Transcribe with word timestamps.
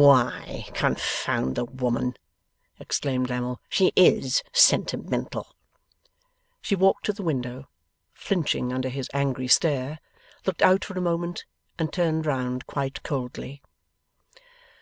'Why, 0.00 0.64
confound 0.72 1.56
the 1.56 1.66
woman,' 1.66 2.16
exclaimed 2.78 3.28
Lammle, 3.28 3.60
'she 3.68 3.92
IS 3.94 4.42
sentimental! 4.50 5.48
She 6.62 6.74
walked 6.74 7.04
to 7.04 7.12
the 7.12 7.22
window, 7.22 7.68
flinching 8.14 8.72
under 8.72 8.88
his 8.88 9.10
angry 9.12 9.46
stare, 9.46 9.98
looked 10.46 10.62
out 10.62 10.86
for 10.86 10.94
a 10.94 11.02
moment, 11.02 11.44
and 11.78 11.92
turned 11.92 12.24
round 12.24 12.66
quite 12.66 13.02
coldly. 13.02 13.60